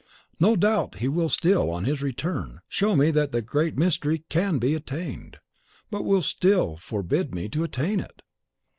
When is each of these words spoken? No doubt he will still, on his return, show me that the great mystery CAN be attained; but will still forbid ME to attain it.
No 0.39 0.55
doubt 0.55 0.95
he 0.95 1.07
will 1.07 1.29
still, 1.29 1.69
on 1.69 1.83
his 1.85 2.01
return, 2.01 2.61
show 2.67 2.95
me 2.95 3.11
that 3.11 3.31
the 3.31 3.41
great 3.43 3.77
mystery 3.77 4.23
CAN 4.29 4.57
be 4.57 4.73
attained; 4.73 5.37
but 5.91 6.01
will 6.05 6.23
still 6.23 6.75
forbid 6.75 7.35
ME 7.35 7.49
to 7.49 7.63
attain 7.63 7.99
it. 7.99 8.23